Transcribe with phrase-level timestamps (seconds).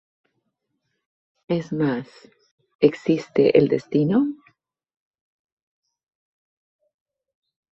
[1.47, 2.07] Es más:
[2.79, 4.35] ¿existe el Destino?